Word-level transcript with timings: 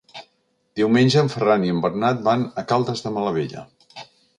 Diumenge 0.79 1.21
en 1.25 1.29
Ferran 1.35 1.67
i 1.69 1.75
en 1.75 1.85
Bernat 1.85 2.27
van 2.31 2.49
a 2.63 2.67
Caldes 2.75 3.09
de 3.09 3.17
Malavella. 3.19 3.69